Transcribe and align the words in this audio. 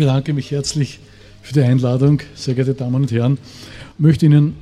bedanke 0.00 0.32
mich 0.32 0.50
herzlich 0.50 0.98
für 1.42 1.52
die 1.52 1.60
Einladung, 1.60 2.22
sehr 2.34 2.54
geehrte 2.54 2.72
Damen 2.72 2.94
und 2.94 3.12
Herren. 3.12 3.36
Ich 3.98 4.00
möchte 4.00 4.24
Ihnen 4.24 4.54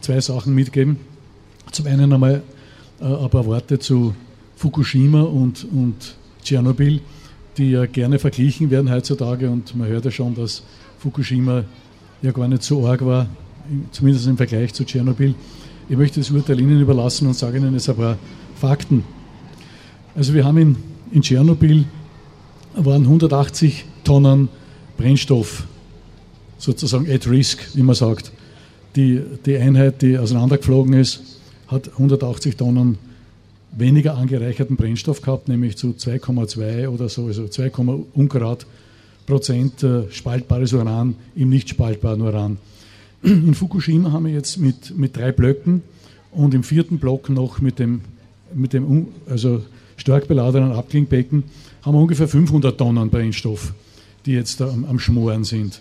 zwei 0.00 0.20
Sachen 0.20 0.54
mitgeben. 0.54 1.00
Zum 1.72 1.88
einen 1.88 2.12
einmal 2.12 2.44
äh, 3.00 3.04
ein 3.04 3.28
paar 3.28 3.46
Worte 3.46 3.80
zu 3.80 4.14
Fukushima 4.54 5.22
und, 5.22 5.66
und 5.72 6.14
Tschernobyl, 6.44 7.00
die 7.56 7.72
ja 7.72 7.86
gerne 7.86 8.20
verglichen 8.20 8.70
werden 8.70 8.88
heutzutage 8.88 9.50
und 9.50 9.74
man 9.74 9.88
hört 9.88 10.04
ja 10.04 10.12
schon, 10.12 10.36
dass 10.36 10.62
Fukushima 11.00 11.64
ja 12.22 12.30
gar 12.30 12.46
nicht 12.46 12.62
so 12.62 12.86
arg 12.86 13.04
war, 13.04 13.26
zumindest 13.90 14.28
im 14.28 14.36
Vergleich 14.36 14.72
zu 14.72 14.84
Tschernobyl. 14.84 15.34
Ich 15.88 15.96
möchte 15.96 16.20
das 16.20 16.30
Urteil 16.30 16.60
Ihnen 16.60 16.80
überlassen 16.80 17.26
und 17.26 17.34
sage 17.34 17.58
Ihnen 17.58 17.72
jetzt 17.72 17.90
ein 17.90 17.96
paar 17.96 18.18
Fakten. 18.54 19.02
Also 20.14 20.32
wir 20.32 20.44
haben 20.44 20.58
in, 20.58 20.76
in 21.10 21.22
Tschernobyl 21.22 21.86
waren 22.76 23.02
180 23.02 23.84
Tonnen 24.04 24.48
Brennstoff 24.96 25.64
sozusagen 26.58 27.10
at 27.10 27.28
risk, 27.28 27.74
wie 27.74 27.82
man 27.82 27.94
sagt. 27.94 28.32
Die, 28.94 29.20
die 29.44 29.56
Einheit, 29.56 30.00
die 30.02 30.18
auseinandergeflogen 30.18 30.94
ist, 30.94 31.40
hat 31.68 31.90
180 31.92 32.56
Tonnen 32.56 32.98
weniger 33.76 34.16
angereicherten 34.16 34.76
Brennstoff 34.76 35.20
gehabt, 35.20 35.48
nämlich 35.48 35.76
zu 35.76 35.88
2,2 35.88 36.88
oder 36.88 37.08
so, 37.08 37.26
also 37.26 37.46
2, 37.46 37.70
ungrad 38.14 38.66
Prozent 39.26 39.82
äh, 39.82 40.10
spaltbares 40.10 40.72
Uran 40.72 41.16
im 41.34 41.48
nicht 41.48 41.68
spaltbaren 41.68 42.22
Uran. 42.22 42.58
In 43.22 43.54
Fukushima 43.54 44.12
haben 44.12 44.26
wir 44.26 44.32
jetzt 44.32 44.58
mit, 44.58 44.96
mit 44.96 45.16
drei 45.16 45.32
Blöcken 45.32 45.82
und 46.30 46.54
im 46.54 46.62
vierten 46.62 46.98
Block 46.98 47.28
noch 47.28 47.60
mit 47.60 47.80
dem, 47.80 48.02
mit 48.54 48.72
dem 48.72 49.08
also 49.28 49.62
stark 49.96 50.28
beladenen 50.28 50.72
Abklingbecken 50.72 51.42
haben 51.82 51.94
wir 51.94 52.00
ungefähr 52.00 52.28
500 52.28 52.78
Tonnen 52.78 53.10
Brennstoff, 53.10 53.74
die 54.26 54.32
jetzt 54.32 54.60
da 54.60 54.68
am, 54.68 54.84
am 54.84 54.98
Schmoren 54.98 55.44
sind. 55.44 55.80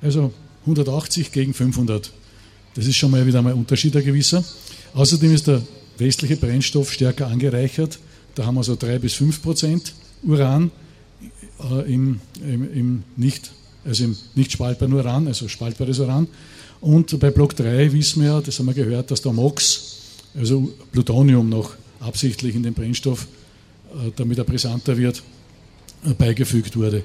Also 0.00 0.32
180 0.62 1.32
gegen 1.32 1.54
500. 1.54 2.12
Das 2.74 2.86
ist 2.86 2.96
schon 2.96 3.10
mal 3.10 3.26
wieder 3.26 3.40
ein 3.40 3.46
Unterschied 3.52 3.96
ein 3.96 4.04
gewisser. 4.04 4.44
Außerdem 4.94 5.34
ist 5.34 5.46
der 5.46 5.62
westliche 5.96 6.36
Brennstoff 6.36 6.92
stärker 6.92 7.26
angereichert. 7.26 7.98
Da 8.34 8.46
haben 8.46 8.54
wir 8.54 8.62
so 8.62 8.76
3 8.76 8.98
bis 8.98 9.14
5 9.14 9.42
Prozent 9.42 9.94
Uran 10.22 10.70
äh, 11.70 11.92
im, 11.92 12.20
im, 12.40 12.72
im, 12.72 13.02
nicht, 13.16 13.50
also 13.84 14.04
im 14.04 14.16
nicht 14.34 14.52
spaltbaren 14.52 14.92
Uran, 14.94 15.26
also 15.26 15.48
spaltbares 15.48 15.98
Uran. 15.98 16.28
Und 16.80 17.18
bei 17.18 17.30
Block 17.30 17.56
3 17.56 17.92
wissen 17.92 18.22
wir 18.22 18.28
ja, 18.28 18.40
das 18.40 18.58
haben 18.58 18.66
wir 18.66 18.74
gehört, 18.74 19.10
dass 19.10 19.22
der 19.22 19.32
MOX, 19.32 19.96
also 20.36 20.72
Plutonium 20.92 21.48
noch 21.48 21.74
absichtlich 21.98 22.54
in 22.54 22.62
den 22.62 22.74
Brennstoff, 22.74 23.26
äh, 23.90 24.12
damit 24.14 24.38
er 24.38 24.44
brisanter 24.44 24.96
wird, 24.96 25.22
äh, 26.04 26.14
beigefügt 26.14 26.76
wurde. 26.76 27.02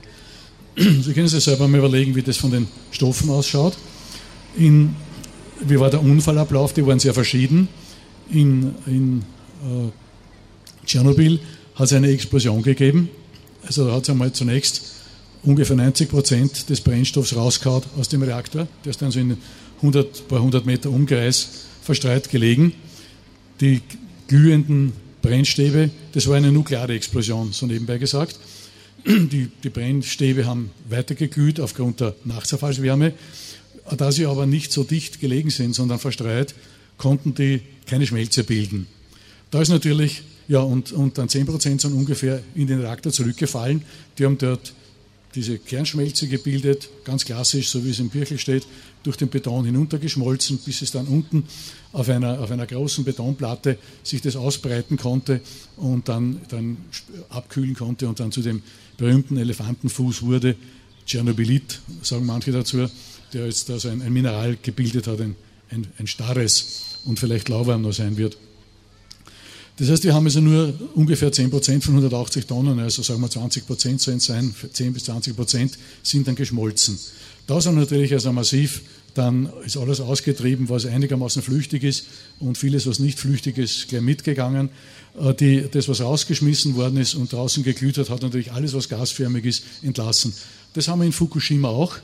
Sie 0.75 1.13
können 1.13 1.27
sich 1.27 1.43
selber 1.43 1.67
mal 1.67 1.77
überlegen, 1.77 2.15
wie 2.15 2.23
das 2.23 2.37
von 2.37 2.51
den 2.51 2.67
Stoffen 2.91 3.29
ausschaut. 3.29 3.77
In, 4.57 4.95
wie 5.61 5.79
war 5.79 5.89
der 5.89 6.01
Unfallablauf? 6.01 6.73
Die 6.73 6.85
waren 6.85 6.99
sehr 6.99 7.13
verschieden. 7.13 7.67
In, 8.31 8.73
in 8.87 9.23
äh, 9.63 10.85
Tschernobyl 10.85 11.39
hat 11.75 11.85
es 11.85 11.93
eine 11.93 12.09
Explosion 12.09 12.63
gegeben. 12.63 13.09
Also 13.65 13.91
hat 13.91 14.03
es 14.03 14.09
einmal 14.09 14.31
zunächst 14.33 14.81
ungefähr 15.43 15.75
90 15.75 16.09
Prozent 16.09 16.69
des 16.69 16.81
Brennstoffs 16.81 17.35
rausgehauen 17.35 17.83
aus 17.97 18.09
dem 18.09 18.23
Reaktor. 18.23 18.67
Der 18.83 18.89
ist 18.91 19.01
dann 19.01 19.11
so 19.11 19.19
in 19.19 19.37
100, 19.77 20.27
paar 20.27 20.41
hundert 20.41 20.65
Meter 20.65 20.89
Umkreis 20.89 21.49
verstreut 21.81 22.29
gelegen. 22.29 22.73
Die 23.61 23.81
glühenden 24.27 24.93
Brennstäbe, 25.21 25.89
das 26.13 26.27
war 26.27 26.35
eine 26.35 26.51
nukleare 26.51 26.93
Explosion, 26.93 27.51
so 27.51 27.65
nebenbei 27.65 27.97
gesagt. 27.97 28.39
Die, 29.05 29.49
die 29.63 29.69
Brennstäbe 29.69 30.45
haben 30.45 30.71
weitergeglüht 30.87 31.59
aufgrund 31.59 31.99
der 31.99 32.15
Nachzerfallswärme. 32.23 33.13
Da 33.97 34.11
sie 34.11 34.25
aber 34.25 34.45
nicht 34.45 34.71
so 34.71 34.83
dicht 34.83 35.19
gelegen 35.19 35.49
sind, 35.49 35.73
sondern 35.73 35.99
verstreut, 35.99 36.55
konnten 36.97 37.35
die 37.35 37.61
keine 37.85 38.07
Schmelze 38.07 38.45
bilden. 38.45 38.87
Da 39.51 39.61
ist 39.61 39.69
natürlich, 39.69 40.23
ja, 40.47 40.59
und, 40.59 40.93
und 40.93 41.17
dann 41.17 41.27
10% 41.27 41.81
sind 41.81 41.93
ungefähr 41.93 42.41
in 42.55 42.67
den 42.67 42.79
Reaktor 42.79 43.11
zurückgefallen. 43.11 43.83
Die 44.17 44.25
haben 44.25 44.37
dort 44.37 44.73
diese 45.35 45.57
Kernschmelze 45.57 46.27
gebildet, 46.27 46.89
ganz 47.03 47.25
klassisch, 47.25 47.69
so 47.69 47.83
wie 47.83 47.89
es 47.89 47.99
im 47.99 48.09
Birchel 48.09 48.37
steht, 48.37 48.67
durch 49.03 49.17
den 49.17 49.29
Beton 49.29 49.65
hinuntergeschmolzen, 49.65 50.59
bis 50.59 50.81
es 50.81 50.91
dann 50.91 51.07
unten 51.07 51.43
auf 51.91 52.09
einer, 52.09 52.39
auf 52.39 52.51
einer 52.51 52.65
großen 52.65 53.03
Betonplatte 53.03 53.77
sich 54.03 54.21
das 54.21 54.35
ausbreiten 54.35 54.97
konnte 54.97 55.41
und 55.77 56.07
dann, 56.07 56.41
dann 56.49 56.77
abkühlen 57.29 57.75
konnte 57.75 58.07
und 58.07 58.19
dann 58.19 58.31
zu 58.31 58.41
dem 58.41 58.61
berühmten 58.97 59.37
Elefantenfuß 59.37 60.21
wurde. 60.21 60.55
Tschernobylit, 61.05 61.81
sagen 62.01 62.25
manche 62.25 62.51
dazu, 62.51 62.87
der 63.33 63.45
jetzt 63.45 63.69
also 63.69 63.89
ein, 63.89 64.01
ein 64.01 64.13
Mineral 64.13 64.57
gebildet 64.61 65.07
hat, 65.07 65.19
ein, 65.19 65.35
ein, 65.69 65.87
ein 65.97 66.07
starres 66.07 66.99
und 67.05 67.19
vielleicht 67.19 67.49
lauwarm 67.49 67.81
noch 67.81 67.91
sein 67.91 68.17
wird. 68.17 68.37
Das 69.77 69.89
heißt, 69.89 70.03
wir 70.03 70.13
haben 70.13 70.25
also 70.25 70.39
nur 70.39 70.73
ungefähr 70.93 71.31
10 71.31 71.49
Prozent 71.49 71.83
von 71.83 71.95
180 71.95 72.45
Tonnen, 72.45 72.79
also 72.79 73.01
sagen 73.01 73.21
wir 73.21 73.29
20 73.29 73.65
Prozent 73.65 74.01
sollen 74.01 74.17
es 74.17 74.25
sein, 74.25 74.53
10 74.71 74.93
bis 74.93 75.05
20 75.05 75.35
Prozent 75.35 75.77
sind 76.03 76.27
dann 76.27 76.35
geschmolzen. 76.35 76.99
Da 77.47 77.59
sind 77.59 77.75
natürlich 77.75 78.13
also 78.13 78.31
massiv, 78.31 78.83
dann 79.15 79.49
ist 79.65 79.77
alles 79.77 79.99
ausgetrieben, 79.99 80.69
was 80.69 80.85
einigermaßen 80.85 81.41
flüchtig 81.41 81.83
ist 81.83 82.05
und 82.39 82.57
vieles, 82.57 82.87
was 82.87 82.99
nicht 82.99 83.19
flüchtig 83.19 83.57
ist, 83.57 83.87
gleich 83.87 84.01
mitgegangen. 84.01 84.69
Äh, 85.19 85.33
die, 85.33 85.65
das, 85.69 85.87
was 85.87 86.01
rausgeschmissen 86.01 86.75
worden 86.75 86.97
ist 86.97 87.15
und 87.15 87.31
draußen 87.33 87.63
geglüht 87.63 87.97
hat, 87.97 88.09
hat 88.09 88.21
natürlich 88.21 88.51
alles, 88.51 88.73
was 88.73 88.89
gasförmig 88.89 89.45
ist, 89.45 89.63
entlassen. 89.81 90.33
Das 90.73 90.87
haben 90.87 90.99
wir 90.99 91.05
in 91.05 91.11
Fukushima 91.11 91.69
auch, 91.69 91.97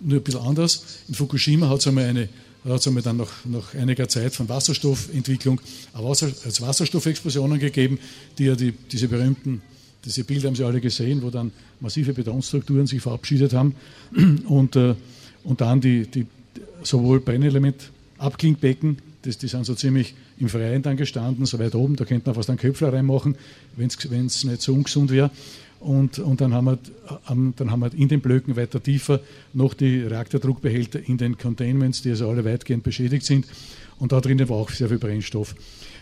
nur 0.00 0.18
ein 0.18 0.22
bisschen 0.22 0.40
anders. 0.40 0.82
In 1.08 1.14
Fukushima 1.14 1.68
hat 1.68 1.80
es 1.80 1.86
einmal 1.86 2.04
eine 2.04 2.28
hat 2.72 2.80
es 2.80 2.86
einmal 2.86 3.02
dann 3.02 3.18
nach, 3.18 3.44
nach 3.44 3.74
einiger 3.74 4.08
Zeit 4.08 4.34
von 4.34 4.48
Wasserstoffentwicklung 4.48 5.60
Wasser, 5.92 6.30
als 6.44 6.60
Wasserstoffexplosionen 6.60 7.58
gegeben, 7.58 7.98
die 8.38 8.44
ja 8.44 8.56
die, 8.56 8.72
diese 8.72 9.08
berühmten, 9.08 9.62
diese 10.04 10.24
Bilder 10.24 10.48
haben 10.48 10.54
Sie 10.54 10.64
alle 10.64 10.80
gesehen, 10.80 11.22
wo 11.22 11.30
dann 11.30 11.50
massive 11.80 12.12
Betonstrukturen 12.12 12.86
sich 12.86 13.02
verabschiedet 13.02 13.52
haben 13.52 13.74
und, 14.48 14.76
äh, 14.76 14.94
und 15.44 15.60
dann 15.60 15.80
die, 15.80 16.06
die 16.06 16.26
sowohl 16.82 17.20
Brennelement, 17.20 17.90
Abklingbecken, 18.18 18.98
das, 19.22 19.38
die 19.38 19.48
sind 19.48 19.66
so 19.66 19.74
ziemlich 19.74 20.14
im 20.38 20.48
Freien 20.48 20.82
dann 20.82 20.96
gestanden, 20.96 21.44
so 21.46 21.58
weit 21.58 21.74
oben, 21.74 21.96
da 21.96 22.04
könnte 22.04 22.26
man 22.26 22.34
fast 22.34 22.48
einen 22.48 22.58
Köpfler 22.58 22.92
reinmachen, 22.92 23.36
wenn 23.76 23.88
es 24.26 24.44
nicht 24.44 24.62
so 24.62 24.72
ungesund 24.72 25.10
wäre. 25.10 25.30
Und, 25.86 26.18
und 26.18 26.40
dann, 26.40 26.52
haben 26.52 26.64
wir, 26.64 26.78
dann 27.56 27.70
haben 27.70 27.80
wir 27.80 27.94
in 27.94 28.08
den 28.08 28.20
Blöcken 28.20 28.56
weiter 28.56 28.82
tiefer 28.82 29.20
noch 29.54 29.72
die 29.72 30.00
Reaktordruckbehälter 30.00 31.08
in 31.08 31.16
den 31.16 31.38
Containments, 31.38 32.02
die 32.02 32.10
also 32.10 32.28
alle 32.28 32.44
weitgehend 32.44 32.82
beschädigt 32.82 33.24
sind. 33.24 33.46
Und 34.00 34.10
da 34.10 34.20
drinnen 34.20 34.48
war 34.48 34.56
auch 34.56 34.70
sehr 34.70 34.88
viel 34.88 34.98
Brennstoff. 34.98 35.54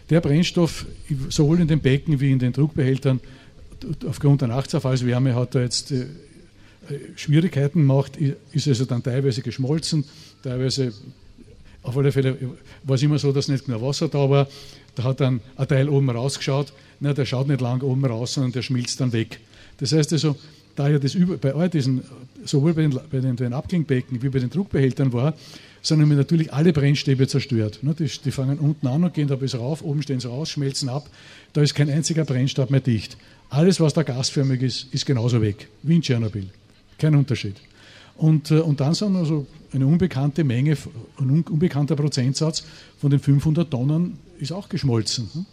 Der 0.09 0.23
Brennstoff, 0.23 0.87
sowohl 1.29 1.61
in 1.61 1.69
den 1.69 1.81
Becken 1.81 2.19
wie 2.19 2.33
in 2.33 2.39
den 2.39 2.55
Druckbehältern, 2.55 3.21
aufgrund 4.09 4.41
der 4.41 4.49
Nachtzerfallswärme 4.49 5.35
hat 5.35 5.55
er 5.55 5.65
jetzt 5.65 5.93
äh, 5.93 6.07
Schwierigkeiten 7.17 7.81
gemacht, 7.81 8.13
ist 8.53 8.67
also 8.67 8.87
dann 8.87 9.03
teilweise 9.03 9.43
geschmolzen, 9.43 10.05
teilweise, 10.43 10.95
auf 11.83 11.95
alle 11.99 12.11
Fälle 12.11 12.39
war 12.85 12.95
es 12.97 13.03
immer 13.03 13.19
so, 13.19 13.33
dass 13.33 13.49
nicht 13.49 13.67
genau 13.67 13.83
Wasser 13.83 14.09
da 14.09 14.31
war. 14.31 14.49
Da 14.95 15.03
hat 15.03 15.21
dann 15.21 15.43
ein 15.57 15.69
Teil 15.69 15.91
oben 15.91 16.09
rausgeschaut, 16.09 16.73
na, 17.01 17.13
der 17.13 17.27
schaut 17.27 17.49
nicht 17.49 17.61
lang 17.61 17.83
oben 17.83 18.07
raus, 18.07 18.33
sondern 18.33 18.53
der 18.53 18.63
schmilzt 18.63 18.99
dann 19.03 19.13
weg. 19.13 19.41
Das 19.79 19.93
heißt 19.93 20.13
also, 20.13 20.37
da 20.77 20.89
ja 20.89 20.99
das 20.99 21.15
über, 21.15 21.37
bei 21.37 21.55
all 21.55 21.69
diesen, 21.69 22.03
sowohl 22.45 22.75
bei 22.75 22.83
den, 22.83 22.99
bei 23.11 23.21
den, 23.21 23.37
den 23.37 23.53
Abklingbecken 23.53 24.23
wie 24.23 24.29
bei 24.29 24.39
den 24.39 24.51
Druckbehältern 24.51 25.13
war, 25.13 25.35
sind 25.83 26.09
natürlich 26.09 26.53
alle 26.53 26.73
Brennstäbe 26.73 27.29
zerstört. 27.29 27.81
Ne, 27.83 27.95
die, 27.95 28.11
die, 28.25 28.31
fangen 28.31 28.59
unten 28.59 28.87
an 28.87 29.05
und 29.05 29.15
gehen 29.15 29.29
da 29.29 29.37
bis 29.37 29.55
rauf, 29.55 29.83
oben 29.83 30.03
stehen 30.03 30.21
sie 30.21 30.29
raus, 30.29 30.51
schmelzen 30.51 30.89
ab. 30.89 31.09
Da 31.53 31.61
ist 31.63 31.75
kein 31.75 31.91
einziger 31.91 32.25
Brennstab 32.25 32.71
mehr 32.71 32.81
dicht. 32.81 33.17
Alles, 33.51 33.81
was 33.81 33.93
da 33.93 34.03
gasförmig 34.03 34.63
ist, 34.63 34.93
ist 34.93 35.07
genauso 35.07 35.41
weg, 35.43 35.69
wie 35.83 35.97
in 35.97 36.03
Tschernobyl. 36.03 36.49
Kein 36.99 37.15
Unterschied. 37.15 37.57
Und, 38.17 38.51
äh, 38.51 38.61
und 38.61 38.81
dann 38.81 38.95
sind 38.95 39.15
also 39.17 39.47
eine 39.73 39.87
unbekannte 39.87 40.45
Menge, 40.45 40.77
ein 41.19 41.43
unbekannter 41.43 41.97
Prozentsatz 41.97 42.65
von 42.99 43.11
den 43.11 43.21
500 43.21 43.71
Tonnen 43.71 44.19
ist 44.39 44.53
auch 44.53 44.69
geschmolzen. 44.69 45.47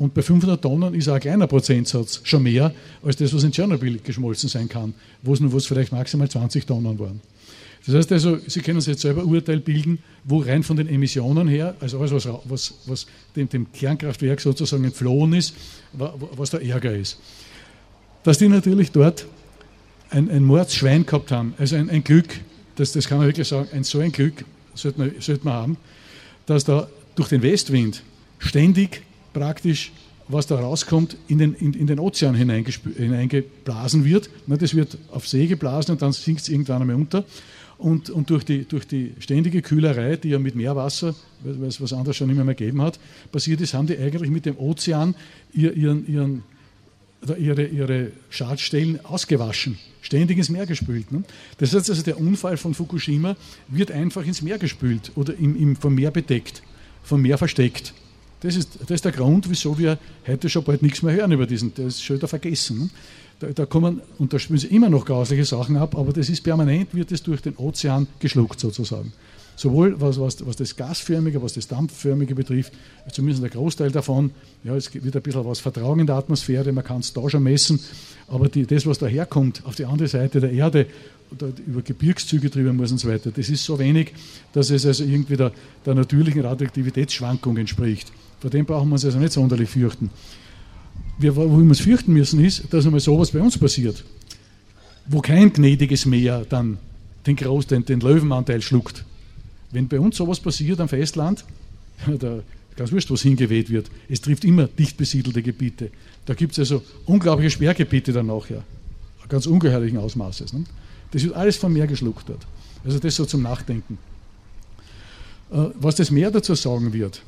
Und 0.00 0.14
bei 0.14 0.22
500 0.22 0.62
Tonnen 0.62 0.94
ist 0.94 1.08
auch 1.08 1.14
ein 1.14 1.20
kleiner 1.20 1.46
Prozentsatz 1.46 2.22
schon 2.24 2.44
mehr 2.44 2.72
als 3.02 3.16
das, 3.16 3.34
was 3.34 3.44
in 3.44 3.52
Tschernobyl 3.52 4.00
geschmolzen 4.02 4.48
sein 4.48 4.66
kann, 4.66 4.94
wo 5.22 5.34
es 5.34 5.40
nur 5.40 5.52
was 5.52 5.66
vielleicht 5.66 5.92
maximal 5.92 6.26
20 6.26 6.64
Tonnen 6.64 6.98
waren. 6.98 7.20
Das 7.84 7.94
heißt 7.94 8.12
also, 8.12 8.38
Sie 8.46 8.62
können 8.62 8.80
sich 8.80 8.92
jetzt 8.92 9.02
selber 9.02 9.24
Urteil 9.24 9.60
bilden, 9.60 9.98
wo 10.24 10.38
rein 10.38 10.62
von 10.62 10.78
den 10.78 10.88
Emissionen 10.88 11.48
her, 11.48 11.74
also 11.80 11.98
alles, 11.98 12.12
was, 12.12 12.28
was, 12.44 12.74
was 12.86 13.06
dem, 13.36 13.50
dem, 13.50 13.70
Kernkraftwerk 13.72 14.40
sozusagen 14.40 14.84
entflohen 14.84 15.34
ist, 15.34 15.54
was 15.92 16.48
der 16.48 16.62
Ärger 16.62 16.96
ist. 16.96 17.18
Dass 18.22 18.38
die 18.38 18.48
natürlich 18.48 18.92
dort 18.92 19.26
ein, 20.08 20.30
ein 20.30 20.44
Mordsschwein 20.44 21.04
gehabt 21.04 21.30
haben, 21.30 21.52
also 21.58 21.76
ein, 21.76 21.90
ein 21.90 22.02
Glück, 22.02 22.40
das, 22.76 22.92
das 22.92 23.06
kann 23.06 23.18
man 23.18 23.26
wirklich 23.26 23.48
sagen, 23.48 23.68
ein, 23.74 23.84
so 23.84 23.98
ein 23.98 24.12
Glück 24.12 24.46
sollte 24.74 24.98
man, 24.98 25.12
sollte 25.18 25.44
man 25.44 25.52
haben, 25.52 25.76
dass 26.46 26.64
da 26.64 26.88
durch 27.16 27.28
den 27.28 27.42
Westwind 27.42 28.02
ständig 28.38 29.02
praktisch 29.32 29.92
was 30.32 30.46
da 30.46 30.56
rauskommt, 30.56 31.16
in 31.28 31.38
den, 31.38 31.54
in, 31.54 31.74
in 31.74 31.86
den 31.86 31.98
Ozean 31.98 32.34
hineingeblasen 32.34 34.04
wird. 34.04 34.30
Das 34.46 34.74
wird 34.74 34.96
auf 35.10 35.26
See 35.26 35.46
geblasen 35.46 35.92
und 35.92 36.02
dann 36.02 36.12
sinkt 36.12 36.42
es 36.42 36.48
irgendwann 36.48 36.82
einmal 36.82 36.96
unter. 36.96 37.24
Und, 37.78 38.10
und 38.10 38.28
durch, 38.28 38.44
die, 38.44 38.64
durch 38.66 38.86
die 38.86 39.14
ständige 39.20 39.62
Kühlerei, 39.62 40.16
die 40.16 40.28
ja 40.28 40.38
mit 40.38 40.54
Meerwasser, 40.54 41.14
weil 41.42 41.68
es 41.68 41.80
was 41.80 41.94
anderes 41.94 42.16
schon 42.16 42.28
immer 42.28 42.44
mehr 42.44 42.54
gegeben 42.54 42.82
hat, 42.82 43.00
passiert 43.32 43.60
ist, 43.62 43.72
haben 43.72 43.86
die 43.86 43.96
eigentlich 43.96 44.30
mit 44.30 44.44
dem 44.44 44.58
Ozean 44.58 45.14
ihren, 45.54 46.06
ihren, 46.06 46.42
ihre, 47.38 47.64
ihre 47.64 48.12
Schadstellen 48.28 49.02
ausgewaschen, 49.04 49.78
ständig 50.02 50.36
ins 50.36 50.50
Meer 50.50 50.66
gespült. 50.66 51.10
Ne? 51.10 51.22
Das 51.56 51.74
heißt 51.74 51.88
also, 51.88 52.02
der 52.02 52.20
Unfall 52.20 52.58
von 52.58 52.74
Fukushima 52.74 53.34
wird 53.68 53.90
einfach 53.90 54.26
ins 54.26 54.42
Meer 54.42 54.58
gespült 54.58 55.12
oder 55.14 55.34
im, 55.34 55.56
im, 55.56 55.74
vom 55.74 55.94
Meer 55.94 56.10
bedeckt, 56.10 56.62
vom 57.02 57.22
Meer 57.22 57.38
versteckt. 57.38 57.94
Das 58.40 58.56
ist, 58.56 58.78
das 58.80 58.90
ist 58.90 59.04
der 59.04 59.12
Grund, 59.12 59.48
wieso 59.50 59.78
wir 59.78 59.98
heute 60.26 60.48
schon 60.48 60.64
bald 60.64 60.82
nichts 60.82 61.02
mehr 61.02 61.14
hören 61.14 61.32
über 61.32 61.46
diesen. 61.46 61.74
Das 61.74 61.86
ist 61.86 62.02
schon 62.02 62.16
wieder 62.16 62.28
vergessen. 62.28 62.78
Ne? 62.78 62.90
Da, 63.40 63.48
da, 63.48 63.66
kommen, 63.66 64.00
und 64.18 64.32
da 64.32 64.38
spielen 64.38 64.58
sie 64.58 64.68
immer 64.68 64.90
noch 64.90 65.04
grausliche 65.04 65.44
Sachen 65.44 65.76
ab, 65.76 65.96
aber 65.96 66.12
das 66.12 66.28
ist 66.28 66.42
permanent, 66.42 66.94
wird 66.94 67.10
es 67.12 67.22
durch 67.22 67.40
den 67.40 67.56
Ozean 67.56 68.06
geschluckt 68.18 68.60
sozusagen. 68.60 69.12
Sowohl 69.56 70.00
was, 70.00 70.18
was, 70.18 70.46
was 70.46 70.56
das 70.56 70.74
Gasförmige, 70.74 71.42
was 71.42 71.52
das 71.52 71.68
Dampfförmige 71.68 72.34
betrifft, 72.34 72.72
zumindest 73.12 73.42
der 73.42 73.50
Großteil 73.50 73.90
davon, 73.90 74.30
ja, 74.64 74.74
es 74.74 74.92
wird 74.94 75.14
ein 75.14 75.22
bisschen 75.22 75.44
was 75.44 75.60
vertragen 75.60 76.00
in 76.00 76.06
der 76.06 76.16
Atmosphäre, 76.16 76.72
man 76.72 76.84
kann 76.84 77.00
es 77.00 77.12
da 77.12 77.28
schon 77.28 77.42
messen, 77.42 77.78
aber 78.28 78.48
die, 78.48 78.64
das, 78.66 78.86
was 78.86 78.98
daherkommt, 78.98 79.62
auf 79.66 79.74
die 79.74 79.84
andere 79.84 80.08
Seite 80.08 80.40
der 80.40 80.52
Erde, 80.52 80.86
über 81.66 81.82
Gebirgszüge 81.82 82.50
drüber 82.50 82.72
muss 82.72 82.90
und 82.90 82.98
so 82.98 83.08
weiter, 83.08 83.30
das 83.30 83.48
ist 83.48 83.64
so 83.64 83.78
wenig, 83.78 84.12
dass 84.52 84.70
es 84.70 84.84
also 84.84 85.04
irgendwie 85.04 85.36
der, 85.36 85.52
der 85.84 85.94
natürlichen 85.94 86.40
Radioaktivitätsschwankung 86.40 87.56
entspricht. 87.56 88.10
Vor 88.40 88.50
dem 88.50 88.64
brauchen 88.64 88.88
wir 88.88 88.94
uns 88.94 89.04
also 89.04 89.18
nicht 89.18 89.32
sonderlich 89.32 89.68
fürchten. 89.68 90.10
Wir, 91.18 91.36
wo 91.36 91.42
wir 91.42 91.58
uns 91.58 91.80
fürchten 91.80 92.12
müssen, 92.14 92.42
ist, 92.42 92.72
dass 92.72 92.86
einmal 92.86 93.00
sowas 93.00 93.30
bei 93.30 93.40
uns 93.40 93.58
passiert, 93.58 94.02
wo 95.06 95.20
kein 95.20 95.52
gnädiges 95.52 96.06
Meer 96.06 96.46
dann 96.48 96.78
den, 97.26 97.36
Groß, 97.36 97.66
den, 97.66 97.84
den 97.84 98.00
Löwenanteil 98.00 98.62
schluckt. 98.62 99.04
Wenn 99.70 99.88
bei 99.88 100.00
uns 100.00 100.16
sowas 100.16 100.40
passiert 100.40 100.80
am 100.80 100.88
Festland, 100.88 101.44
da, 102.18 102.40
ganz 102.76 102.92
wurscht, 102.92 103.10
was 103.10 103.22
hingeweht 103.22 103.68
wird, 103.68 103.90
es 104.08 104.22
trifft 104.22 104.44
immer 104.44 104.66
dicht 104.66 104.96
besiedelte 104.96 105.42
Gebiete. 105.42 105.90
Da 106.24 106.32
gibt 106.32 106.52
es 106.52 106.58
also 106.58 106.82
unglaubliche 107.04 107.50
Sperrgebiete 107.50 108.12
dann 108.12 108.26
nachher, 108.26 108.62
ganz 109.28 109.46
ungeheuerlichen 109.46 109.98
Ausmaßes. 109.98 110.54
Ne? 110.54 110.64
Das 111.10 111.22
wird 111.22 111.34
alles 111.34 111.56
vom 111.56 111.74
Meer 111.74 111.86
geschluckt 111.86 112.28
dort. 112.28 112.46
Also 112.84 112.98
das 112.98 113.16
so 113.16 113.26
zum 113.26 113.42
Nachdenken. 113.42 113.98
Äh, 115.52 115.66
was 115.74 115.96
das 115.96 116.10
Meer 116.10 116.30
dazu 116.30 116.54
sagen 116.54 116.92
wird, 116.94 117.22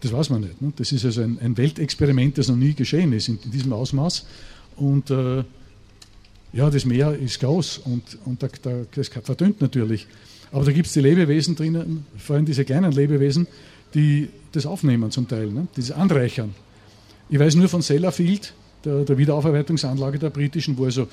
das 0.00 0.12
weiß 0.12 0.30
man 0.30 0.42
nicht. 0.42 0.60
Ne? 0.60 0.72
Das 0.76 0.92
ist 0.92 1.04
also 1.04 1.22
ein, 1.22 1.38
ein, 1.40 1.56
Weltexperiment, 1.56 2.38
das 2.38 2.48
noch 2.48 2.56
nie 2.56 2.74
geschehen 2.74 3.12
ist 3.12 3.28
in, 3.28 3.38
in 3.44 3.50
diesem 3.50 3.72
Ausmaß. 3.72 4.26
Und 4.76 5.10
äh, 5.10 5.44
ja, 6.52 6.70
das 6.70 6.84
Meer 6.84 7.14
ist 7.14 7.40
groß 7.40 7.78
und, 7.78 8.02
und 8.24 8.42
da, 8.42 8.48
da, 8.62 8.82
das 8.94 9.08
verdünnt 9.08 9.60
natürlich. 9.60 10.06
Aber 10.52 10.64
da 10.64 10.72
gibt 10.72 10.86
es 10.86 10.92
die 10.92 11.00
Lebewesen 11.00 11.56
drinnen, 11.56 12.06
vor 12.16 12.36
allem 12.36 12.46
diese 12.46 12.64
kleinen 12.64 12.92
Lebewesen, 12.92 13.46
die 13.94 14.28
das 14.52 14.66
aufnehmen 14.66 15.10
zum 15.10 15.28
Teil, 15.28 15.50
ne? 15.50 15.66
dieses 15.76 15.92
Anreichern. 15.92 16.54
Ich 17.28 17.38
weiß 17.38 17.56
nur 17.56 17.68
von 17.68 17.82
Sellafield, 17.82 18.54
der, 18.84 19.04
der 19.04 19.18
Wiederaufarbeitungsanlage 19.18 20.18
der 20.18 20.30
britischen, 20.30 20.78
wo 20.78 20.84
also 20.84 21.02
ein 21.02 21.08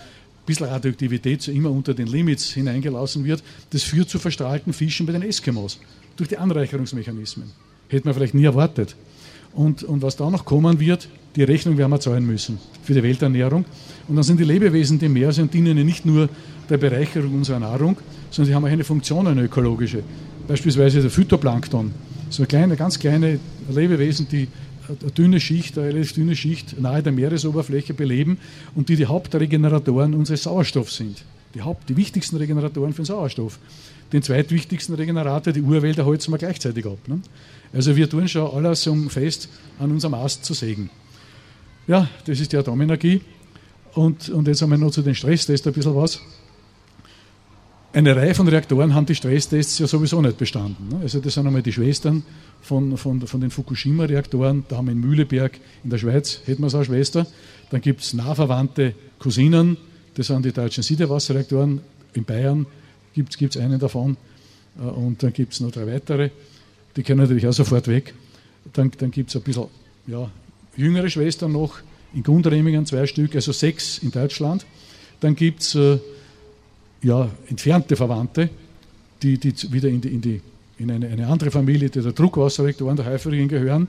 bisschen 0.46 0.68
Radioaktivität 0.68 1.42
so 1.42 1.52
immer 1.52 1.72
unter 1.72 1.94
den 1.94 2.08
Limits 2.08 2.52
hineingelassen 2.52 3.24
wird. 3.26 3.44
Das 3.72 3.84
führt 3.84 4.10
zu 4.10 4.20
verstrahlten 4.20 4.74
Fischen 4.74 5.06
bei 5.06 5.14
den 5.14 5.24
Eskimos 5.24 5.80
durch 6.16 6.30
die 6.30 6.38
Anreicherungsmechanismen. 6.38 7.52
Hätte 7.94 8.08
man 8.08 8.16
vielleicht 8.16 8.34
nie 8.34 8.46
erwartet. 8.46 8.96
Und, 9.54 9.84
und 9.84 10.02
was 10.02 10.16
da 10.16 10.30
noch 10.30 10.46
kommen 10.46 10.80
wird, 10.80 11.08
die 11.36 11.44
Rechnung 11.44 11.78
werden 11.78 11.92
wir 11.92 12.00
zahlen 12.00 12.26
müssen 12.26 12.58
für 12.82 12.96
die 12.96 13.04
Welternährung. 13.04 13.66
Und 14.08 14.16
dann 14.16 14.24
sind 14.24 14.40
die 14.40 14.44
Lebewesen, 14.44 14.98
die 14.98 15.06
im 15.06 15.14
Meer 15.14 15.32
sind, 15.32 15.54
dienen 15.54 15.86
nicht 15.86 16.04
nur 16.04 16.28
der 16.70 16.78
Bereicherung 16.78 17.36
unserer 17.36 17.60
Nahrung, 17.60 17.98
sondern 18.32 18.48
sie 18.48 18.56
haben 18.56 18.66
auch 18.66 18.70
eine 18.70 18.84
Funktion, 18.84 19.28
eine 19.28 19.44
ökologische. 19.44 20.04
Beispielsweise 20.48 21.02
der 21.02 21.12
Phytoplankton, 21.12 21.92
so 22.32 22.46
kleine, 22.46 22.76
ganz 22.76 22.98
kleine 22.98 23.40
Lebewesen, 23.70 24.28
die 24.28 24.48
eine 24.90 25.12
dünne 25.12 25.40
Schicht, 25.40 25.78
eine 25.78 25.90
relativ 25.90 26.14
dünne 26.14 26.36
Schicht 26.36 26.82
nahe 26.82 27.04
der 27.04 27.12
Meeresoberfläche 27.12 27.94
beleben 27.94 28.40
und 28.74 28.90
die 28.90 28.96
die 28.96 29.06
Hauptregeneratoren 29.06 30.16
unseres 30.16 30.44
Sauerstoffs 30.44 30.98
sind. 30.98 31.24
Die, 31.56 31.62
Haupt, 31.62 31.90
die 31.90 31.98
wichtigsten 31.98 32.38
Regeneratoren 32.38 32.94
für 32.94 33.02
den 33.02 33.06
Sauerstoff. 33.06 33.60
Den 34.12 34.24
zweitwichtigsten 34.24 34.96
Regenerator, 34.96 35.54
die 35.54 35.62
Urwälder, 35.62 36.06
holzen 36.06 36.34
wir 36.34 36.38
gleichzeitig 36.38 36.86
ab. 36.86 37.00
Ne? 37.08 37.22
Also 37.74 37.96
wir 37.96 38.10
tun 38.10 38.28
schon 38.28 38.50
alles, 38.52 38.86
um 38.88 39.10
fest 39.10 39.50
an 39.80 39.92
unserem 39.92 40.14
Ast 40.14 40.46
zu 40.46 40.54
sägen. 40.54 40.90
Ja, 41.88 42.08
das 42.26 42.40
ist 42.40 42.52
die 42.52 42.58
Atomenergie. 42.58 43.22
Und, 43.94 44.30
und 44.30 44.48
jetzt 44.48 44.62
wir 44.62 44.78
noch 44.78 44.92
zu 44.92 45.02
den 45.02 45.16
Stresstests 45.16 45.68
ein 45.68 45.74
bisschen 45.74 45.96
was. 45.96 46.22
Eine 47.92 48.16
Reihe 48.16 48.34
von 48.34 48.48
Reaktoren 48.48 48.96
haben 48.96 49.06
die 49.06 49.14
Stresstests 49.14 49.78
ja 49.78 49.86
sowieso 49.86 50.20
nicht 50.20 50.38
bestanden. 50.38 50.90
Ne? 50.90 51.02
Also 51.04 51.20
das 51.20 51.36
sind 51.36 51.46
einmal 51.46 51.62
die 51.62 51.74
Schwestern 51.74 52.24
von, 52.62 52.98
von, 52.98 53.28
von 53.28 53.40
den 53.40 53.52
Fukushima-Reaktoren. 53.52 54.66
Da 54.68 54.78
haben 54.78 54.88
wir 54.88 54.94
in 54.94 55.00
Mühleberg 55.00 55.60
in 55.84 55.92
der 55.92 56.00
Schweiz, 56.00 56.40
hätten 56.46 56.64
wir 56.64 56.72
so 56.72 56.78
eine 56.78 56.86
Schwester. 56.86 57.28
Dann 57.70 57.82
gibt 57.82 58.02
es 58.02 58.14
nahverwandte 58.14 58.96
Cousinen, 59.20 59.78
das 60.16 60.28
sind 60.28 60.46
die 60.46 60.52
deutschen 60.52 60.84
Siedewasserreaktoren. 60.84 61.82
In 62.14 62.24
Bayern 62.26 62.66
gibt 63.14 63.40
es 63.42 63.58
einen 63.58 63.80
davon. 63.80 64.18
Äh, 64.78 64.82
und 64.82 65.22
dann 65.24 65.34
gibt 65.34 65.54
es 65.54 65.60
noch 65.60 65.72
drei 65.72 65.88
weitere. 65.88 66.30
Die 66.96 67.04
können 67.04 67.22
natürlich 67.22 67.48
auch 67.48 67.54
sofort 67.54 67.88
weg. 67.88 68.14
Dann, 68.72 68.92
dann 68.98 69.12
gibt 69.12 69.30
es 69.30 69.36
ein 69.36 69.42
bisschen 69.42 69.68
ja, 70.08 70.30
jüngere 70.76 71.10
Schwestern 71.10 71.52
noch, 71.52 71.80
in 72.14 72.24
Gundremingen 72.24 72.86
zwei 72.86 73.08
Stück, 73.08 73.36
also 73.36 73.52
sechs 73.52 73.98
in 74.00 74.12
Deutschland. 74.12 74.66
Dann 75.20 75.36
gibt 75.36 75.62
es 75.62 75.76
äh, 75.76 75.98
ja, 77.02 77.30
entfernte 77.48 77.96
Verwandte, 77.96 78.50
die, 79.22 79.38
die 79.38 79.54
wieder 79.72 79.90
in, 79.90 80.02
die, 80.02 80.10
in, 80.10 80.22
die, 80.22 80.42
in 80.78 80.92
eine, 80.92 81.08
eine, 81.08 81.28
andere 81.28 81.50
Familie, 81.50 81.90
die 81.90 82.02
der 82.02 82.12
Druckwasserreaktoren 82.12 82.96
der 82.96 83.06
Häuferigen 83.06 83.48
gehören. 83.48 83.88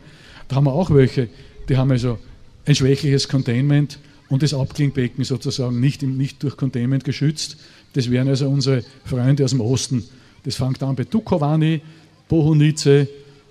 Da 0.49 0.57
haben 0.57 0.65
wir 0.65 0.73
auch 0.73 0.91
welche, 0.91 1.29
die 1.69 1.77
haben 1.77 1.91
also 1.91 2.19
ein 2.67 2.75
schwächliches 2.75 3.29
Containment 3.29 3.99
und 4.35 4.43
das 4.43 4.53
Abklingbecken 4.53 5.25
sozusagen 5.25 5.81
nicht, 5.81 6.03
nicht 6.03 6.43
durch 6.43 6.57
Containment 6.57 7.05
geschützt. 7.05 7.57
Das 7.93 8.11
wären 8.11 8.29
also 8.29 8.49
unsere 8.49 8.85
Freunde 9.05 9.45
aus 9.45 9.51
dem 9.51 9.61
Osten. 9.61 10.05
Das 10.43 10.57
fängt 10.57 10.83
an 10.83 10.97
bei 10.97 11.05
Dukovany, 11.05 11.81
Bohunice, 12.29 13.07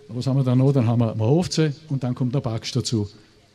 was 0.10 0.28
haben 0.28 0.38
wir 0.38 0.44
da 0.44 0.56
noch? 0.56 0.74
Dann 0.74 0.86
haben 0.86 1.00
wir 1.00 1.16
Mahovce 1.16 1.72
und 1.88 2.04
dann 2.04 2.14
kommt 2.14 2.36
der 2.36 2.42
Baksch 2.42 2.74
dazu. 2.74 3.10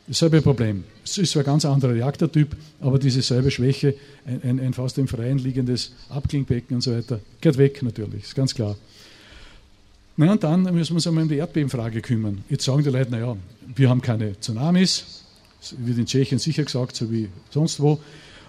Dasselbe 0.07 0.41
Problem. 0.41 0.83
Es 1.05 1.19
ist 1.19 1.31
zwar 1.33 1.43
ein 1.43 1.45
ganz 1.45 1.65
anderer 1.65 1.93
Reaktortyp, 1.93 2.55
aber 2.81 2.97
diese 2.97 3.21
selbe 3.21 3.51
Schwäche, 3.51 3.93
ein, 4.25 4.41
ein, 4.41 4.59
ein 4.59 4.73
fast 4.73 4.97
im 4.97 5.07
Freien 5.07 5.37
liegendes 5.37 5.91
Abklingbecken 6.09 6.75
und 6.75 6.81
so 6.81 6.91
weiter, 6.91 7.19
geht 7.39 7.59
weg 7.59 7.83
natürlich, 7.83 8.23
ist 8.23 8.35
ganz 8.35 8.55
klar. 8.55 8.75
Na 10.17 10.31
und 10.31 10.43
dann 10.43 10.63
müssen 10.63 10.93
wir 10.93 10.95
uns 10.95 11.05
einmal 11.05 11.23
um 11.23 11.29
die 11.29 11.35
Erdbebenfrage 11.35 12.01
kümmern. 12.01 12.43
Jetzt 12.49 12.65
sagen 12.65 12.83
die 12.83 12.89
Leute, 12.89 13.11
naja, 13.11 13.37
wir 13.75 13.89
haben 13.89 14.01
keine 14.01 14.37
Tsunamis, 14.39 15.23
wird 15.77 15.97
in 15.97 16.05
Tschechien 16.05 16.39
sicher 16.39 16.63
gesagt, 16.63 16.95
so 16.95 17.11
wie 17.11 17.29
sonst 17.51 17.79
wo, 17.79 17.99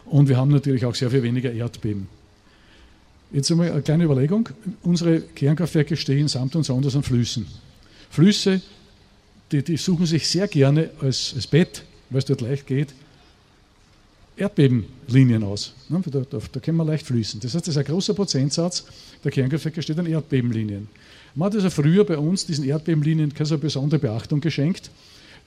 und 0.07 0.29
wir 0.29 0.37
haben 0.37 0.51
natürlich 0.51 0.85
auch 0.85 0.95
sehr 0.95 1.11
viel 1.11 1.23
weniger 1.23 1.53
Erdbeben. 1.53 2.09
Jetzt 3.33 3.51
einmal 3.51 3.71
eine 3.71 3.83
kleine 3.83 4.05
Überlegung. 4.05 4.49
Unsere 4.83 5.21
Kernkraftwerke 5.21 5.97
stehen 5.97 6.27
samt 6.27 6.57
und 6.57 6.65
sonders 6.65 6.97
an 6.97 7.05
Flüssen. 7.05 7.47
Flüsse, 8.11 8.61
die, 9.53 9.63
die 9.63 9.77
suchen 9.77 10.07
sich 10.07 10.27
sehr 10.27 10.49
gerne 10.49 10.91
als, 11.01 11.33
als 11.37 11.47
Bett, 11.47 11.85
weil 12.11 12.19
es 12.19 12.25
dort 12.25 12.41
leicht 12.41 12.67
geht, 12.67 12.93
Erdbebenlinien 14.37 15.45
aus. 15.45 15.75
Ne? 15.89 16.03
Da, 16.07 16.21
da, 16.29 16.39
da 16.51 16.61
können 16.61 16.79
wir 16.79 16.85
leicht 16.85 17.07
fließen. 17.07 17.41
Das 17.41 17.55
heißt, 17.55 17.69
das 17.69 17.77
ist 17.77 17.79
ein 17.79 17.85
großer 17.85 18.15
Prozentsatz 18.15 18.85
der 19.23 19.31
Kernkraftwerke 19.31 19.83
steht 19.83 19.99
an 19.99 20.07
Erdbebenlinien. 20.07 20.89
Man 21.35 21.47
hat 21.47 21.55
also 21.55 21.71
früher 21.71 22.05
bei 22.05 22.19
uns 22.19 22.47
diesen 22.47 22.65
Erdbebenlinien 22.65 23.33
keine 23.35 23.47
so 23.47 23.59
besondere 23.59 24.01
Beachtung 24.01 24.41
geschenkt. 24.41 24.91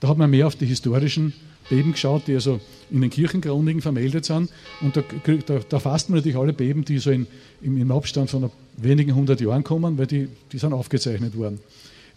Da 0.04 0.10
hat 0.10 0.18
man 0.18 0.30
mehr 0.30 0.48
auf 0.48 0.58
die 0.58 0.66
historischen 0.66 1.32
Beben 1.70 1.94
geschaut, 1.94 2.24
die 2.28 2.34
also 2.34 2.60
in 2.92 3.00
den 3.00 3.10
Kirchenchroniken 3.10 3.82
vermeldet 3.82 4.26
sind. 4.26 4.50
Und 4.82 4.98
da, 4.98 5.04
da, 5.46 5.60
da 5.70 5.80
fasst 5.80 6.10
man 6.10 6.18
natürlich 6.18 6.38
alle 6.38 6.52
Beben, 6.52 6.84
die 6.84 6.98
so 6.98 7.10
in, 7.10 7.26
im, 7.62 7.78
im, 7.78 7.90
Abstand 7.90 8.30
von 8.30 8.52
wenigen 8.76 9.16
hundert 9.16 9.40
Jahren 9.40 9.64
kommen, 9.64 9.98
weil 9.98 10.08
die, 10.08 10.28
die 10.52 10.58
sind 10.58 10.74
aufgezeichnet 10.74 11.38
worden. 11.38 11.62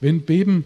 Wenn 0.00 0.23
Beben, 0.23 0.64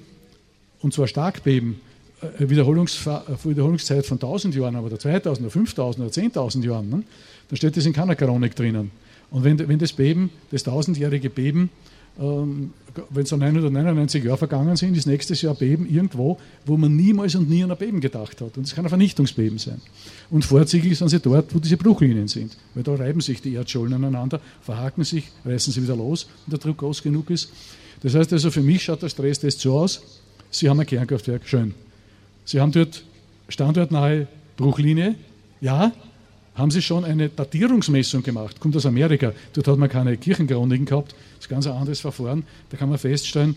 und 0.81 0.95
zwar 0.95 1.09
Starkbeben, 1.09 1.83
eine 2.23 2.47
äh, 2.47 2.49
Wiederholungszeit 2.49 4.07
von 4.07 4.17
1000 4.17 4.55
Jahren 4.55 4.77
oder 4.77 4.99
2000 4.99 5.45
oder 5.45 5.51
5000 5.51 6.07
oder 6.07 6.15
10.000 6.15 6.65
Jahren, 6.65 6.89
ne, 6.89 7.03
dann 7.51 7.57
steht 7.59 7.77
das 7.77 7.85
in 7.85 7.93
keiner 7.93 8.17
Chronik 8.17 8.57
drinnen. 8.57 8.93
Und 9.31 9.45
wenn, 9.45 9.59
wenn 9.69 9.79
das 9.79 9.93
Beben, 9.93 10.31
das 10.53 10.63
tausendjährige 10.63 11.29
Beben, 11.29 11.69
ähm, 12.21 12.73
wenn 13.11 13.25
so 13.25 13.37
999 13.37 14.25
Jahre 14.25 14.37
vergangen 14.37 14.77
sind, 14.77 14.97
ist 14.97 15.07
nächstes 15.07 15.43
Jahr 15.43 15.55
Beben 15.55 15.89
irgendwo, 15.89 16.39
wo 16.67 16.77
man 16.77 16.95
niemals 16.95 17.35
und 17.35 17.49
nie 17.49 17.63
an 17.63 17.71
ein 17.71 17.77
Beben 17.79 18.01
gedacht 18.01 18.41
hat. 18.41 18.57
Und 18.57 18.67
es 18.67 18.75
kann 18.75 18.85
ein 18.85 18.89
Vernichtungsbeben 18.89 19.59
sein. 19.59 19.81
Und 20.29 20.45
vorzüglich 20.45 20.99
sind 20.99 21.09
sie 21.09 21.21
dort, 21.21 21.55
wo 21.55 21.59
diese 21.59 21.77
Bruchlinien 21.77 22.29
sind. 22.29 22.57
Weil 22.75 22.83
da 22.83 22.95
reiben 22.95 23.21
sich 23.21 23.41
die 23.41 23.55
Erdschollen 23.55 23.95
aneinander, 23.95 24.41
verhaken 24.63 25.05
sich, 25.05 25.29
reißen 25.45 25.73
sie 25.73 25.83
wieder 25.83 25.97
los, 25.97 26.29
wenn 26.47 26.51
der 26.51 26.59
Druck 26.59 26.79
groß 26.79 27.03
genug 27.03 27.31
ist. 27.31 27.53
Das 28.03 28.15
heißt 28.15 28.33
also, 28.33 28.51
für 28.51 28.63
mich 28.63 28.83
schaut 28.83 29.03
der 29.03 29.09
Stresstest 29.09 29.61
so 29.61 29.79
aus, 29.79 30.03
Sie 30.53 30.69
haben 30.69 30.81
ein 30.81 30.87
Kernkraftwerk, 30.87 31.47
schön. 31.47 31.75
Sie 32.45 32.61
haben 32.61 32.73
dort 32.73 33.05
standortnahe 33.49 34.27
Bruchlinie. 34.57 35.15
Ja, 35.61 35.93
haben 36.55 36.71
sie 36.71 36.83
schon 36.83 37.05
eine 37.05 37.29
Datierungsmessung 37.29 38.23
gemacht. 38.23 38.61
Kommt 38.61 38.77
aus 38.77 38.87
Amerika. 38.87 39.33
Dort 39.53 39.69
hat 39.69 39.79
man 39.79 39.89
keine 39.89 40.17
Kirchenchroniken 40.17 40.87
gehabt. 40.87 41.13
Das 41.37 41.47
ist 41.47 41.49
ganz 41.49 41.67
ein 41.67 41.73
anderes 41.73 42.01
Verfahren. 42.01 42.45
Da 42.71 42.77
kann 42.77 42.89
man 42.89 42.99
feststellen, 42.99 43.57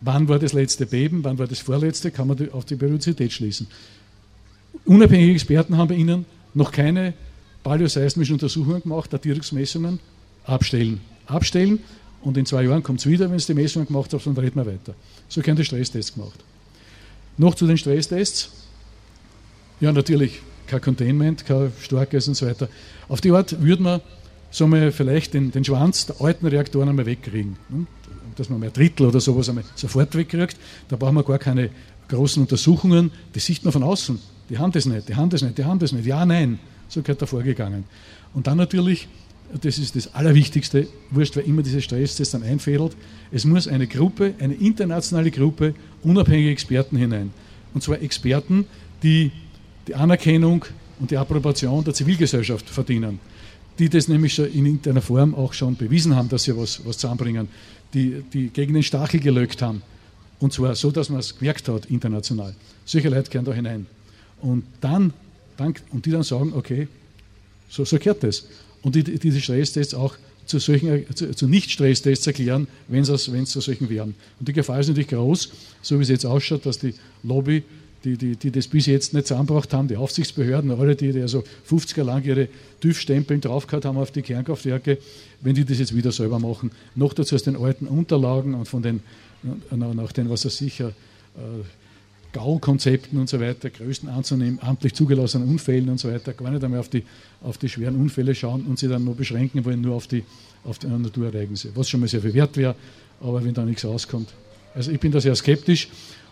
wann 0.00 0.28
war 0.28 0.38
das 0.38 0.52
letzte 0.52 0.86
Beben, 0.86 1.24
wann 1.24 1.38
war 1.38 1.46
das 1.46 1.58
vorletzte, 1.60 2.10
kann 2.10 2.28
man 2.28 2.50
auf 2.50 2.64
die 2.64 2.76
Periodizität 2.76 3.32
schließen. 3.32 3.66
Unabhängige 4.84 5.32
Experten 5.32 5.76
haben 5.76 5.88
bei 5.88 5.94
Ihnen 5.94 6.26
noch 6.54 6.70
keine 6.70 7.14
paläoseismischen 7.62 8.34
Untersuchungen 8.34 8.82
gemacht, 8.82 9.12
Datierungsmessungen 9.12 9.98
abstellen. 10.44 11.00
Abstellen 11.26 11.80
und 12.22 12.36
in 12.36 12.46
zwei 12.46 12.62
Jahren 12.62 12.82
kommt 12.82 13.00
es 13.00 13.06
wieder, 13.06 13.28
wenn 13.28 13.36
es 13.36 13.46
die 13.46 13.54
Messungen 13.54 13.88
gemacht 13.88 14.12
hat, 14.12 14.24
dann 14.24 14.36
reden 14.36 14.56
wir 14.56 14.66
weiter. 14.66 14.94
So 15.28 15.40
können 15.40 15.56
die 15.56 15.64
Stresstests 15.64 16.14
gemacht. 16.14 16.38
Noch 17.38 17.54
zu 17.54 17.66
den 17.66 17.76
Stresstests. 17.76 18.50
Ja, 19.80 19.92
natürlich 19.92 20.40
kein 20.66 20.80
Containment, 20.80 21.44
kein 21.46 21.72
starkes 21.80 22.28
und 22.28 22.34
so 22.34 22.46
weiter. 22.46 22.68
Auf 23.08 23.20
die 23.20 23.30
Art 23.30 23.60
würde 23.62 23.82
man 23.82 24.00
sagen 24.50 24.72
wir, 24.72 24.92
vielleicht 24.92 25.34
den, 25.34 25.50
den 25.50 25.64
Schwanz 25.64 26.06
der 26.06 26.20
alten 26.20 26.46
Reaktoren 26.46 26.88
einmal 26.88 27.06
wegkriegen. 27.06 27.56
Ne? 27.68 27.86
Dass 28.36 28.48
man 28.48 28.60
mal 28.60 28.66
ein 28.66 28.72
Drittel 28.72 29.06
oder 29.06 29.20
sowas 29.20 29.48
einmal 29.48 29.64
sofort 29.74 30.14
wegkriegt. 30.14 30.56
Da 30.88 30.96
brauchen 30.96 31.14
wir 31.14 31.24
gar 31.24 31.38
keine 31.38 31.70
großen 32.08 32.42
Untersuchungen. 32.42 33.10
Das 33.32 33.44
sieht 33.44 33.64
man 33.64 33.72
von 33.72 33.82
außen. 33.82 34.18
Die 34.48 34.58
haben 34.58 34.72
das 34.72 34.86
nicht, 34.86 35.08
die 35.08 35.14
haben 35.14 35.30
das 35.30 35.42
nicht, 35.42 35.58
die 35.58 35.64
haben 35.64 35.78
das 35.78 35.92
nicht. 35.92 36.06
Ja, 36.06 36.24
nein. 36.24 36.58
So 36.88 37.02
gehört 37.02 37.20
da 37.20 37.26
vorgegangen. 37.26 37.84
Und 38.32 38.46
dann 38.46 38.58
natürlich, 38.58 39.08
das 39.60 39.78
ist 39.78 39.96
das 39.96 40.14
Allerwichtigste, 40.14 40.86
wurscht, 41.10 41.36
wer 41.36 41.44
immer 41.44 41.62
diese 41.62 41.80
Stresstests 41.82 42.32
dann 42.32 42.42
einfädelt, 42.42 42.96
es 43.32 43.44
muss 43.44 43.66
eine 43.66 43.86
Gruppe, 43.86 44.34
eine 44.38 44.54
internationale 44.54 45.30
Gruppe, 45.30 45.74
unabhängige 46.02 46.50
Experten 46.50 46.96
hinein. 46.96 47.32
Und 47.74 47.82
zwar 47.82 48.00
Experten, 48.00 48.66
die 49.02 49.32
die 49.86 49.94
Anerkennung 49.94 50.64
und 50.98 51.10
die 51.10 51.16
Approbation 51.16 51.84
der 51.84 51.94
Zivilgesellschaft 51.94 52.68
verdienen. 52.68 53.18
Die 53.78 53.88
das 53.88 54.08
nämlich 54.08 54.38
in 54.38 54.66
irgendeiner 54.66 55.02
Form 55.02 55.34
auch 55.34 55.52
schon 55.52 55.76
bewiesen 55.76 56.16
haben, 56.16 56.28
dass 56.28 56.44
sie 56.44 56.56
was, 56.56 56.84
was 56.84 56.96
zusammenbringen, 56.96 57.48
die, 57.92 58.22
die 58.32 58.48
gegen 58.48 58.74
den 58.74 58.82
Stachel 58.82 59.20
gelögt 59.20 59.60
haben. 59.60 59.82
Und 60.38 60.52
zwar 60.52 60.74
so, 60.74 60.90
dass 60.90 61.08
man 61.08 61.20
es 61.20 61.38
gemerkt 61.38 61.68
hat, 61.68 61.86
international. 61.86 62.54
Solche 62.84 63.08
Leute 63.08 63.30
gehören 63.30 63.44
da 63.44 63.52
hinein. 63.52 63.86
Und 64.40 64.64
dann, 64.80 65.12
dann 65.56 65.74
und 65.90 66.06
die 66.06 66.10
dann 66.10 66.22
sagen, 66.22 66.52
okay, 66.54 66.88
so, 67.68 67.84
so 67.84 67.98
gehört 67.98 68.22
das. 68.22 68.46
Und 68.82 68.94
die, 68.94 69.02
diese 69.02 69.40
Stresstests 69.40 69.94
auch 69.94 70.16
zu, 70.46 70.58
solchen, 70.58 71.04
zu, 71.14 71.34
zu 71.34 71.48
Nicht-Stresstests 71.48 72.26
erklären, 72.26 72.68
wenn 72.88 73.02
es 73.02 73.24
zu 73.24 73.60
solchen 73.60 73.90
wären. 73.90 74.14
Und 74.38 74.48
die 74.48 74.52
Gefahr 74.52 74.80
ist 74.80 74.88
natürlich 74.88 75.08
groß, 75.08 75.50
so 75.82 75.98
wie 75.98 76.02
es 76.02 76.08
jetzt 76.08 76.24
ausschaut, 76.24 76.64
dass 76.64 76.78
die 76.78 76.94
Lobby 77.22 77.64
die, 78.06 78.16
die, 78.16 78.36
die 78.36 78.50
das 78.52 78.68
bis 78.68 78.86
jetzt 78.86 79.14
nicht 79.14 79.26
zusammengebracht 79.26 79.72
haben, 79.74 79.88
die 79.88 79.96
Aufsichtsbehörden, 79.96 80.70
alle, 80.70 80.94
die, 80.94 81.12
die 81.12 81.20
also 81.20 81.42
50er 81.68 82.04
lang 82.04 82.22
ihre 82.24 82.48
TÜV-Stempeln 82.80 83.40
draufgehauen 83.40 83.84
haben 83.84 83.98
auf 83.98 84.12
die 84.12 84.22
Kernkraftwerke, 84.22 84.98
wenn 85.40 85.54
die 85.54 85.64
das 85.64 85.78
jetzt 85.78 85.94
wieder 85.94 86.12
selber 86.12 86.38
machen. 86.38 86.70
Noch 86.94 87.14
dazu 87.14 87.34
aus 87.34 87.42
den 87.42 87.56
alten 87.56 87.86
Unterlagen 87.88 88.54
und 88.54 88.68
von 88.68 88.82
den, 88.82 89.00
nach 89.70 90.12
den, 90.12 90.30
was 90.30 90.44
er 90.44 90.50
sicher, 90.50 90.88
äh, 91.36 91.64
GAU-Konzepten 92.32 93.18
und 93.18 93.28
so 93.28 93.40
weiter, 93.40 93.70
größten 93.70 94.08
anzunehmen, 94.08 94.60
amtlich 94.60 94.94
zugelassenen 94.94 95.48
Unfällen 95.48 95.88
und 95.88 95.98
so 95.98 96.12
weiter, 96.12 96.32
gar 96.32 96.50
nicht 96.50 96.62
einmal 96.62 96.80
auf 96.80 96.88
die, 96.88 97.02
auf 97.42 97.58
die 97.58 97.68
schweren 97.68 97.96
Unfälle 97.96 98.34
schauen 98.34 98.66
und 98.66 98.78
sie 98.78 98.88
dann 98.88 99.04
nur 99.04 99.16
beschränken 99.16 99.64
wollen, 99.64 99.80
nur 99.80 99.96
auf 99.96 100.06
die, 100.06 100.22
auf 100.62 100.78
die 100.78 100.86
Naturereignisse, 100.86 101.70
was 101.74 101.88
schon 101.88 102.00
mal 102.00 102.08
sehr 102.08 102.20
viel 102.20 102.34
wert 102.34 102.56
wäre, 102.56 102.76
aber 103.20 103.42
wenn 103.44 103.54
da 103.54 103.64
nichts 103.64 103.84
rauskommt. 103.84 104.28
Also 104.74 104.90
ich 104.90 105.00
bin 105.00 105.10
da 105.10 105.20
sehr 105.20 105.34
skeptisch 105.34 105.88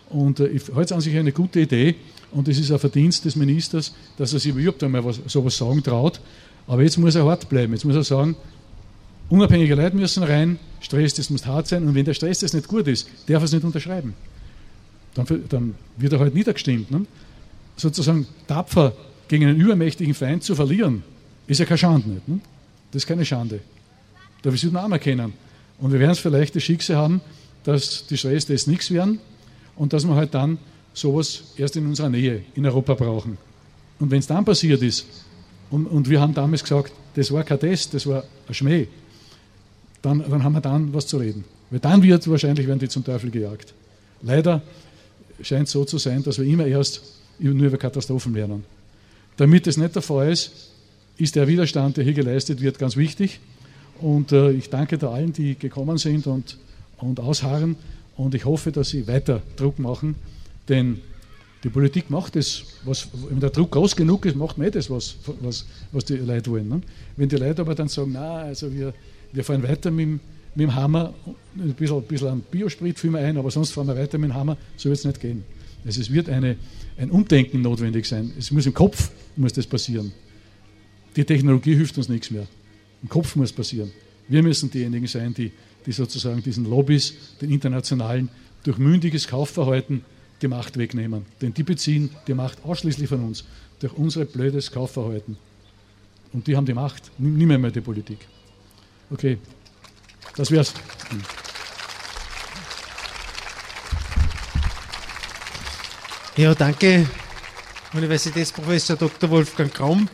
und 0.09 0.39
äh, 0.39 0.47
ich 0.47 0.67
halte 0.69 0.81
es 0.81 0.91
an 0.91 1.01
sich 1.01 1.15
eine 1.17 1.31
gute 1.31 1.61
Idee 1.61 1.95
und 2.31 2.47
es 2.47 2.59
ist 2.59 2.71
ein 2.71 2.79
Verdienst 2.79 3.25
des 3.25 3.35
Ministers, 3.35 3.93
dass 4.17 4.33
er 4.33 4.39
sich 4.39 4.53
überhaupt 4.55 4.83
einmal 4.83 5.03
was, 5.03 5.19
sowas 5.27 5.57
sagen 5.57 5.81
traut. 5.81 6.19
Aber 6.67 6.83
jetzt 6.83 6.97
muss 6.97 7.15
er 7.15 7.25
hart 7.25 7.47
bleiben. 7.47 7.73
Jetzt 7.73 7.85
muss 7.85 7.95
er 7.95 8.03
sagen, 8.03 8.35
unabhängige 9.29 9.75
Leute 9.75 9.95
müssen 9.95 10.23
rein, 10.23 10.59
Stress, 10.81 11.13
das 11.13 11.29
muss 11.29 11.45
hart 11.45 11.67
sein. 11.67 11.87
Und 11.87 11.95
wenn 11.95 12.05
der 12.05 12.13
Stress 12.13 12.41
nicht 12.53 12.67
gut 12.67 12.87
ist, 12.87 13.07
darf 13.27 13.41
er 13.41 13.45
es 13.45 13.51
nicht 13.51 13.63
unterschreiben. 13.63 14.13
Dann, 15.13 15.25
dann 15.49 15.75
wird 15.97 16.13
er 16.13 16.19
halt 16.19 16.35
niedergestimmt. 16.35 16.91
Ne? 16.91 17.05
Sozusagen 17.77 18.27
tapfer 18.47 18.93
gegen 19.27 19.45
einen 19.45 19.59
übermächtigen 19.59 20.13
Feind 20.13 20.43
zu 20.43 20.55
verlieren, 20.55 21.03
ist 21.47 21.59
ja 21.59 21.65
keine 21.65 21.77
Schande 21.77 22.09
nicht. 22.09 22.27
Ne? 22.27 22.39
Das 22.91 23.03
ist 23.03 23.07
keine 23.07 23.25
Schande. 23.25 23.61
Da 24.41 24.51
wir 24.51 24.55
es 24.55 24.75
anerkennen. 24.75 25.33
Und 25.79 25.91
wir 25.91 25.99
werden 25.99 26.11
es 26.11 26.19
vielleicht 26.19 26.55
das 26.55 26.63
Schicksal 26.63 26.97
haben, 26.97 27.21
dass 27.63 28.05
die 28.07 28.17
Stress 28.17 28.45
das 28.45 28.67
nichts 28.67 28.91
werden 28.91 29.19
und 29.75 29.93
dass 29.93 30.05
wir 30.05 30.15
halt 30.15 30.33
dann 30.33 30.57
sowas 30.93 31.43
erst 31.57 31.75
in 31.75 31.85
unserer 31.85 32.09
Nähe 32.09 32.43
in 32.55 32.65
Europa 32.65 32.93
brauchen. 32.93 33.37
Und 33.99 34.11
wenn 34.11 34.19
es 34.19 34.27
dann 34.27 34.45
passiert 34.45 34.81
ist, 34.81 35.05
und, 35.71 35.87
und, 35.87 36.09
wir 36.09 36.21
haben 36.21 36.33
damals 36.33 36.61
gesagt, 36.61 36.93
das 37.15 37.31
war 37.31 37.43
kein 37.43 37.59
Test, 37.59 37.93
das 37.93 38.05
war 38.05 38.23
ein 38.47 38.53
Schmäh, 38.53 38.87
dann, 40.01 40.23
dann 40.29 40.43
haben 40.43 40.53
wir 40.53 40.61
dann 40.61 40.93
was 40.93 41.07
zu 41.07 41.17
reden. 41.17 41.43
Weil 41.71 41.79
dann 41.79 42.03
wird 42.03 42.29
wahrscheinlich 42.29 42.67
werden 42.67 42.79
die 42.79 42.87
zum 42.87 43.03
Teufel 43.03 43.31
gejagt. 43.31 43.73
Leider 44.21 44.61
scheint 45.41 45.67
es 45.67 45.73
so 45.73 45.83
zu 45.85 45.97
sein, 45.97 46.23
dass 46.23 46.37
wir 46.37 46.45
immer 46.45 46.67
erst 46.67 47.01
nur 47.39 47.67
über 47.67 47.77
Katastrophen 47.77 48.33
lernen. 48.33 48.63
Damit 49.37 49.67
das 49.67 49.77
nicht 49.77 49.95
der 49.95 50.01
Fall 50.01 50.31
ist, 50.31 50.69
ist 51.17 51.35
der 51.35 51.47
Widerstand, 51.47 51.97
der 51.97 52.03
hier 52.03 52.13
geleistet 52.13 52.61
wird, 52.61 52.79
ganz 52.79 52.95
wichtig. 52.95 53.39
Und 53.99 54.31
äh, 54.31 54.51
ich 54.51 54.69
danke 54.69 54.97
da 54.97 55.11
allen, 55.11 55.33
die 55.33 55.55
gekommen 55.55 55.97
sind 55.97 56.27
und, 56.27 56.57
und 56.97 57.19
ausharren. 57.19 57.75
Und 58.15 58.33
ich 58.35 58.45
hoffe, 58.45 58.71
dass 58.71 58.89
Sie 58.89 59.07
weiter 59.07 59.41
Druck 59.55 59.79
machen, 59.79 60.15
denn 60.69 61.01
die 61.63 61.69
Politik 61.69 62.09
macht 62.09 62.35
das, 62.35 62.63
was, 62.85 63.07
wenn 63.29 63.39
der 63.39 63.49
Druck 63.49 63.71
groß 63.71 63.95
genug 63.95 64.25
ist, 64.25 64.35
macht 64.35 64.57
man 64.57 64.67
eh 64.67 64.71
das, 64.71 64.89
was, 64.89 65.15
was, 65.41 65.65
was 65.91 66.05
die 66.05 66.15
Leute 66.17 66.51
wollen. 66.51 66.69
Ne? 66.69 66.81
Wenn 67.17 67.27
die 67.27 67.37
Leute 67.37 67.61
aber 67.61 67.73
dann 67.73 67.87
sagen, 67.87 68.11
na, 68.13 68.41
also 68.41 68.71
wir, 68.71 68.93
wir 69.33 69.43
fahren 69.43 69.63
weiter 69.63 69.89
mit, 69.89 70.07
mit 70.07 70.19
dem 70.55 70.75
Hammer, 70.75 71.13
ein 71.57 71.73
bisschen, 71.73 71.97
ein 71.97 72.03
bisschen 72.03 72.27
an 72.27 72.43
Biosprit 72.51 72.99
führen 72.99 73.13
wir 73.13 73.21
ein, 73.21 73.37
aber 73.37 73.49
sonst 73.49 73.71
fahren 73.71 73.87
wir 73.87 73.97
weiter 73.97 74.17
mit 74.17 74.29
dem 74.29 74.35
Hammer, 74.35 74.57
so 74.77 74.89
wird 74.89 74.99
es 74.99 75.05
nicht 75.05 75.19
gehen. 75.19 75.43
Also 75.83 76.01
es 76.01 76.11
wird 76.11 76.29
eine, 76.29 76.55
ein 76.97 77.11
Umdenken 77.11 77.61
notwendig 77.61 78.05
sein. 78.05 78.31
Es 78.37 78.51
muss 78.51 78.65
im 78.65 78.73
Kopf 78.73 79.11
muss 79.35 79.53
das 79.53 79.65
passieren. 79.65 80.11
Die 81.15 81.23
Technologie 81.23 81.75
hilft 81.75 81.97
uns 81.97 82.09
nichts 82.09 82.29
mehr. 82.29 82.47
Im 83.01 83.09
Kopf 83.09 83.35
muss 83.35 83.51
passieren. 83.51 83.91
Wir 84.27 84.43
müssen 84.43 84.69
diejenigen 84.69 85.07
sein, 85.07 85.33
die 85.33 85.51
die 85.85 85.91
sozusagen 85.91 86.41
diesen 86.41 86.69
Lobbys, 86.69 87.13
den 87.41 87.51
internationalen, 87.51 88.29
durch 88.63 88.77
mündiges 88.77 89.27
Kaufverhalten 89.27 90.03
die 90.41 90.47
Macht 90.47 90.77
wegnehmen. 90.77 91.25
Denn 91.41 91.53
die 91.53 91.63
beziehen 91.63 92.09
die 92.27 92.33
Macht 92.33 92.63
ausschließlich 92.63 93.07
von 93.07 93.23
uns, 93.23 93.45
durch 93.79 93.93
unser 93.93 94.25
blödes 94.25 94.71
Kaufverhalten. 94.71 95.37
Und 96.33 96.47
die 96.47 96.55
haben 96.55 96.65
die 96.65 96.73
Macht, 96.73 97.11
nicht 97.17 97.47
mehr, 97.47 97.71
die 97.71 97.81
Politik. 97.81 98.19
Okay, 99.09 99.37
das 100.35 100.51
wär's. 100.51 100.73
Ja, 106.35 106.53
danke, 106.53 107.07
Universitätsprofessor 107.93 108.97
Dr. 108.97 109.29
Wolfgang 109.29 109.73
Kraum. 109.73 110.09